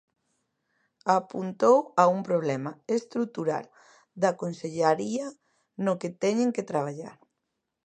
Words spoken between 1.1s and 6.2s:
Apuntou a un problema "estrutural" da Consellaría no que